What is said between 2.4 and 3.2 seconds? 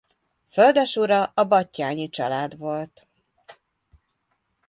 volt.